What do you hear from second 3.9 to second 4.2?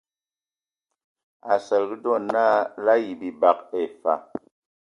fa.